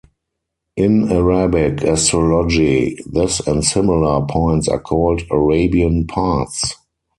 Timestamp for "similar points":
3.63-4.67